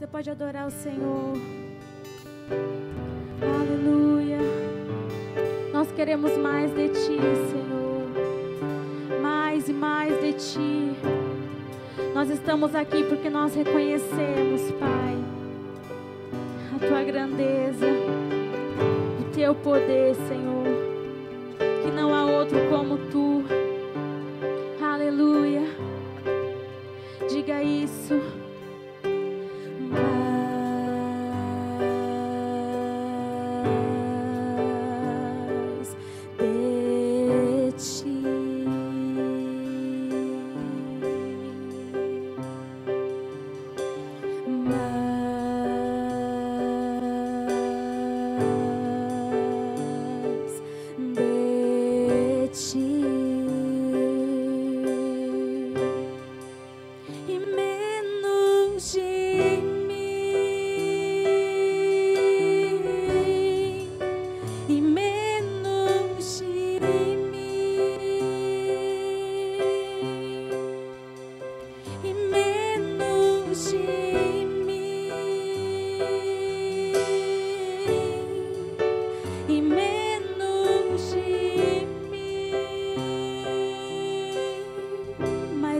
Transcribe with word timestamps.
Você 0.00 0.06
pode 0.06 0.30
adorar 0.30 0.66
o 0.66 0.70
Senhor. 0.70 1.34
Aleluia. 3.42 4.38
Nós 5.74 5.92
queremos 5.92 6.38
mais 6.38 6.74
de 6.74 6.88
Ti, 6.88 7.18
Senhor. 7.50 9.20
Mais 9.20 9.68
e 9.68 9.74
mais 9.74 10.18
de 10.22 10.32
Ti. 10.32 10.96
Nós 12.14 12.30
estamos 12.30 12.74
aqui 12.74 13.04
porque 13.04 13.28
nós 13.28 13.54
reconhecemos, 13.54 14.72
Pai, 14.80 15.18
a 16.74 16.78
Tua 16.78 17.02
grandeza, 17.02 17.86
o 19.20 19.34
Teu 19.34 19.54
poder, 19.54 20.14
Senhor. 20.14 20.64
Que 21.82 21.90
não 21.90 22.14
há 22.14 22.24
outro 22.24 22.56
como 22.70 22.96
Tu. 23.10 23.44
Aleluia. 24.82 25.60
Diga 27.28 27.62
isso. 27.62 28.49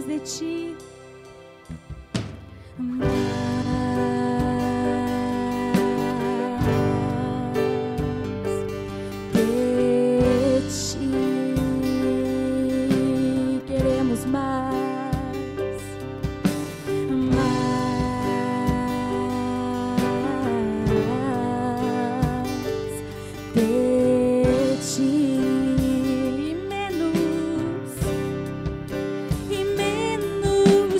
através 0.00 0.06
de 0.06 0.18
ti. 0.20 0.69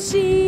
fugir. 0.01 0.40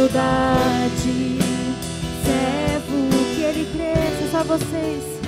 humildade. 0.00 1.38
Servo 2.24 3.34
que 3.34 3.42
ele 3.42 3.68
cresça, 3.76 4.30
só 4.30 4.44
vocês. 4.44 5.19